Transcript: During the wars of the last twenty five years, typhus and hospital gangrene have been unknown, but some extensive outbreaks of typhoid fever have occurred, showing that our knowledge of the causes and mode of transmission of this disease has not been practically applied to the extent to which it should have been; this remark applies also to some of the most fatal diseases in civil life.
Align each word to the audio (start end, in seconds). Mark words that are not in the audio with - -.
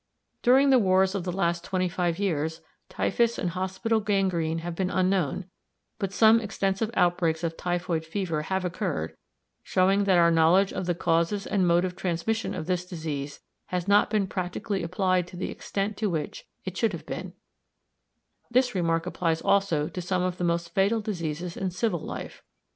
During 0.41 0.71
the 0.71 0.79
wars 0.79 1.13
of 1.13 1.25
the 1.25 1.31
last 1.31 1.63
twenty 1.63 1.87
five 1.87 2.17
years, 2.17 2.61
typhus 2.89 3.37
and 3.37 3.51
hospital 3.51 3.99
gangrene 3.99 4.57
have 4.61 4.73
been 4.73 4.89
unknown, 4.89 5.45
but 5.99 6.11
some 6.11 6.41
extensive 6.41 6.89
outbreaks 6.95 7.43
of 7.43 7.55
typhoid 7.55 8.03
fever 8.03 8.41
have 8.41 8.65
occurred, 8.65 9.15
showing 9.61 10.05
that 10.05 10.17
our 10.17 10.31
knowledge 10.31 10.73
of 10.73 10.87
the 10.87 10.95
causes 10.95 11.45
and 11.45 11.67
mode 11.67 11.85
of 11.85 11.95
transmission 11.95 12.55
of 12.55 12.65
this 12.65 12.83
disease 12.83 13.41
has 13.67 13.87
not 13.87 14.09
been 14.09 14.25
practically 14.25 14.81
applied 14.81 15.27
to 15.27 15.37
the 15.37 15.51
extent 15.51 15.97
to 15.97 16.09
which 16.09 16.45
it 16.65 16.75
should 16.75 16.93
have 16.93 17.05
been; 17.05 17.33
this 18.49 18.73
remark 18.73 19.05
applies 19.05 19.39
also 19.39 19.87
to 19.87 20.01
some 20.01 20.23
of 20.23 20.37
the 20.37 20.43
most 20.43 20.73
fatal 20.73 20.99
diseases 20.99 21.55
in 21.55 21.69
civil 21.69 21.99
life. 22.03 22.41